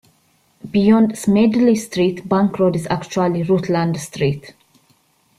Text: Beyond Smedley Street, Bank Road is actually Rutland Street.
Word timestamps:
Beyond 0.71 1.15
Smedley 1.15 1.75
Street, 1.75 2.27
Bank 2.27 2.57
Road 2.57 2.75
is 2.75 2.87
actually 2.89 3.43
Rutland 3.43 3.99
Street. 3.99 4.55